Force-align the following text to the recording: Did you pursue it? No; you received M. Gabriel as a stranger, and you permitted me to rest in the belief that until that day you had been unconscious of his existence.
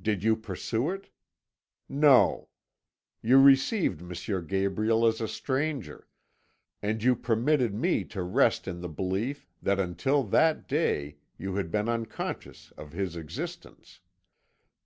Did 0.00 0.22
you 0.22 0.36
pursue 0.36 0.90
it? 0.92 1.10
No; 1.88 2.48
you 3.22 3.40
received 3.42 4.02
M. 4.02 4.46
Gabriel 4.46 5.04
as 5.04 5.20
a 5.20 5.26
stranger, 5.26 6.06
and 6.80 7.02
you 7.02 7.16
permitted 7.16 7.74
me 7.74 8.04
to 8.04 8.22
rest 8.22 8.68
in 8.68 8.80
the 8.80 8.88
belief 8.88 9.48
that 9.60 9.80
until 9.80 10.22
that 10.28 10.68
day 10.68 11.16
you 11.36 11.56
had 11.56 11.72
been 11.72 11.88
unconscious 11.88 12.70
of 12.78 12.92
his 12.92 13.16
existence. 13.16 13.98